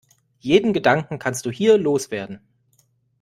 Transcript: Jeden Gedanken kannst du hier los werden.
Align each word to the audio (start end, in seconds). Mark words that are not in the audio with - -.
Jeden 0.39 0.73
Gedanken 0.73 1.19
kannst 1.19 1.45
du 1.45 1.51
hier 1.51 1.77
los 1.77 2.09
werden. 2.09 2.41